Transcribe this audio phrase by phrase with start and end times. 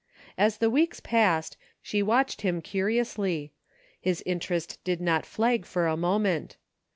[0.35, 3.53] As the weeks passed, she watched him curiously;
[3.99, 6.57] his interest did not flag for a moment.